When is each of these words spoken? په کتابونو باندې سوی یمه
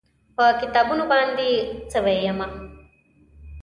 په 0.35 0.45
کتابونو 0.61 1.03
باندې 1.11 1.49
سوی 1.93 2.17
یمه 2.27 2.47